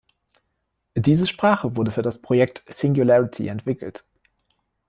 [0.95, 4.03] Diese Sprache wurde für das Projekt Singularity entwickelt.